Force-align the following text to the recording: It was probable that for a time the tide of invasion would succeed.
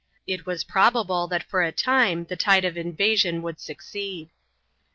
It 0.25 0.47
was 0.47 0.63
probable 0.63 1.27
that 1.27 1.43
for 1.43 1.61
a 1.61 1.71
time 1.71 2.25
the 2.25 2.35
tide 2.35 2.65
of 2.65 2.75
invasion 2.75 3.43
would 3.43 3.59
succeed. 3.59 4.31